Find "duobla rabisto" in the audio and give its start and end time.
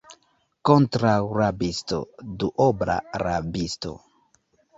2.41-3.95